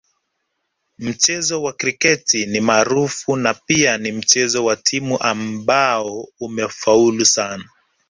[0.97, 7.69] Mchezo wa kriketi ni maarufu na pia ni mchezo wa timu ambao umefaulu sana